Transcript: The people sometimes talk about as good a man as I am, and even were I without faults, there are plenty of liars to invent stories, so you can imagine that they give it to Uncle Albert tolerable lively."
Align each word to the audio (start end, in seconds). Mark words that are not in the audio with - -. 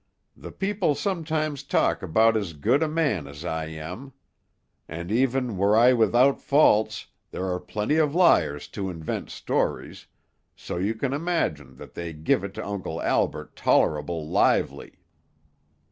The 0.35 0.51
people 0.51 0.95
sometimes 0.95 1.61
talk 1.61 2.01
about 2.01 2.35
as 2.35 2.53
good 2.53 2.81
a 2.81 2.87
man 2.87 3.27
as 3.27 3.45
I 3.45 3.67
am, 3.67 4.13
and 4.87 5.11
even 5.11 5.57
were 5.57 5.77
I 5.77 5.93
without 5.93 6.41
faults, 6.41 7.05
there 7.29 7.45
are 7.45 7.59
plenty 7.59 7.97
of 7.97 8.15
liars 8.15 8.67
to 8.69 8.89
invent 8.89 9.29
stories, 9.29 10.07
so 10.55 10.77
you 10.77 10.95
can 10.95 11.13
imagine 11.13 11.75
that 11.75 11.93
they 11.93 12.13
give 12.13 12.43
it 12.43 12.55
to 12.55 12.65
Uncle 12.65 12.99
Albert 12.99 13.55
tolerable 13.55 14.27
lively." 14.27 14.93